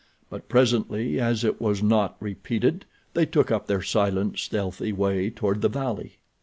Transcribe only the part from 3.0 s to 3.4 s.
they